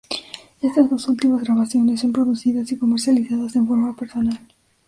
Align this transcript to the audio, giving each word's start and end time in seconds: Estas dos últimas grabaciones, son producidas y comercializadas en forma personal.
Estas 0.63 0.89
dos 0.89 1.07
últimas 1.09 1.43
grabaciones, 1.43 1.99
son 2.01 2.11
producidas 2.11 2.71
y 2.71 2.77
comercializadas 2.79 3.55
en 3.55 3.67
forma 3.67 3.95
personal. 3.95 4.39